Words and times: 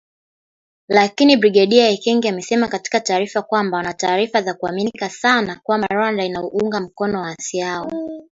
Lakini 0.89 1.37
Brigedia 1.37 1.89
Ekenge 1.89 2.29
amesema 2.29 2.67
katika 2.67 2.99
taarifa 2.99 3.41
kwamba 3.41 3.77
“wana 3.77 3.93
taarifa 3.93 4.41
za 4.41 4.53
kuaminika 4.53 5.09
sana 5.09 5.59
kwamba 5.63 5.87
Rwanda 5.87 6.25
inaunga 6.25 6.79
mkono 6.79 7.21
waasi 7.21 7.59
hao 7.59 7.91